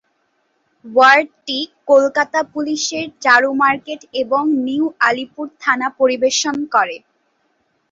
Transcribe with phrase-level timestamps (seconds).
[0.85, 1.59] ওয়ার্ডটি
[1.87, 6.97] কলকাতা পুলিশের চারু মার্কেট এবং নিউ আলিপুর থানা পরিবেশন করে।